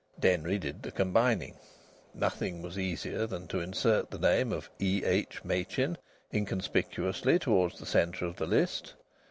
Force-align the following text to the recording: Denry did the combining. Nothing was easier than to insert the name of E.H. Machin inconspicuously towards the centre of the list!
Denry 0.19 0.57
did 0.57 0.81
the 0.81 0.89
combining. 0.91 1.57
Nothing 2.15 2.63
was 2.63 2.75
easier 2.79 3.27
than 3.27 3.45
to 3.49 3.59
insert 3.59 4.09
the 4.09 4.17
name 4.17 4.51
of 4.51 4.67
E.H. 4.79 5.45
Machin 5.45 5.95
inconspicuously 6.33 7.37
towards 7.37 7.77
the 7.77 7.85
centre 7.85 8.25
of 8.25 8.37
the 8.37 8.47
list! 8.47 8.95